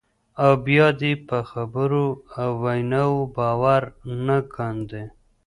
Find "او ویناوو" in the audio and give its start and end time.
2.41-3.31